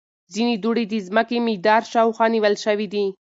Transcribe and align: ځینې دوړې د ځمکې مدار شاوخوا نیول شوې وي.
ځینې 0.33 0.55
دوړې 0.63 0.83
د 0.87 0.93
ځمکې 1.07 1.37
مدار 1.47 1.81
شاوخوا 1.91 2.25
نیول 2.35 2.55
شوې 2.63 2.87
وي. 2.93 3.05